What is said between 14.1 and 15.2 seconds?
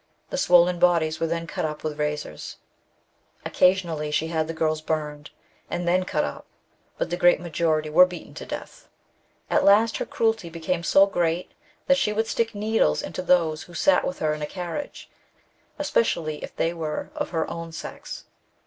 her in a carriage,